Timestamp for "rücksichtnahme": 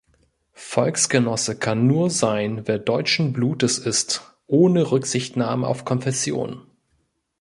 4.89-5.67